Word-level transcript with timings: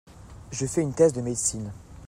Je 0.51 0.65
fais 0.65 0.81
une 0.81 0.95
thèse 0.95 1.13
de 1.13 1.21
médecine. 1.21 1.71